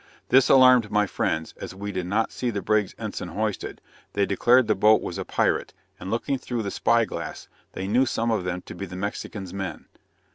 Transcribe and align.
This 0.29 0.49
alarmed 0.49 0.89
my 0.89 1.05
friends, 1.05 1.53
and 1.57 1.63
as 1.63 1.75
we 1.75 1.91
did 1.91 2.07
not 2.07 2.31
see 2.31 2.49
the 2.49 2.63
brig's 2.63 2.95
ensign 2.97 3.27
hoisted, 3.27 3.81
they 4.13 4.25
declared 4.25 4.65
the 4.65 4.73
boat 4.73 4.99
was 4.99 5.19
a 5.19 5.25
pirate, 5.25 5.75
and 5.99 6.09
looking 6.09 6.39
through 6.39 6.63
the 6.63 6.71
spy 6.71 7.05
glass, 7.05 7.47
they 7.73 7.87
knew 7.87 8.07
some 8.07 8.31
of 8.31 8.43
them 8.43 8.63
to 8.63 8.73
be 8.73 8.87
the 8.87 8.95
Mexican's 8.95 9.53
men! 9.53 9.85